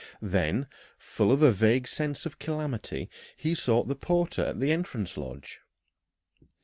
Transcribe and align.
Then, 0.23 0.65
full 0.97 1.31
of 1.31 1.43
a 1.43 1.51
vague 1.51 1.87
sense 1.87 2.25
of 2.25 2.39
calamity, 2.39 3.07
he 3.37 3.53
sought 3.53 3.87
the 3.87 3.93
porter 3.93 4.43
at 4.45 4.59
the 4.59 4.71
entrance 4.71 5.15
lodge. 5.15 5.59